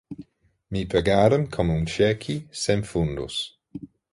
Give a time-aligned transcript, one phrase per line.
[0.71, 3.35] Me pagaram com um cheque sem fundos.